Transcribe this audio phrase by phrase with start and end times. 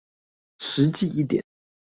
[0.57, 1.43] 實際一點